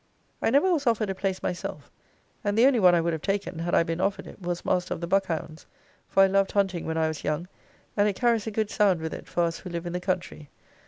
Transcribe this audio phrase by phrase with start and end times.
[0.41, 1.91] I never was offered a place myself:
[2.43, 4.95] and the only one I would have taken, had I been offered it, was master
[4.95, 5.67] of the buckhounds;
[6.07, 7.47] for I loved hunting when I was young;
[7.95, 10.49] and it carries a good sound with it for us who live in the country.